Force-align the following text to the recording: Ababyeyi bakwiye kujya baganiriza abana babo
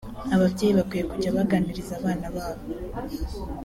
Ababyeyi 0.35 0.73
bakwiye 0.77 1.03
kujya 1.11 1.35
baganiriza 1.37 1.93
abana 1.99 2.27
babo 2.35 2.61